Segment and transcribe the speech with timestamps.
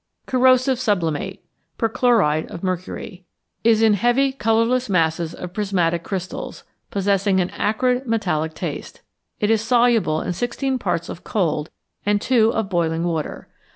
[0.25, 1.43] =Corrosive Sublimate=
[1.77, 3.23] (perchloride of mercury)
[3.63, 9.01] is in heavy colourless masses of prismatic crystals, possessing an acrid, metallic taste.
[9.39, 11.69] It is soluble in sixteen parts of cold
[12.03, 13.47] and two of boiling water.